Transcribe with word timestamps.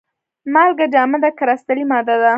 مالګه 0.53 0.85
جامده 0.93 1.29
کرستلي 1.39 1.83
ماده 1.91 2.15
ده. 2.21 2.29